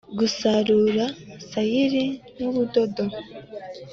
[0.19, 1.05] Gusarura
[1.49, 2.03] sayiri
[2.37, 3.03] n ubudodo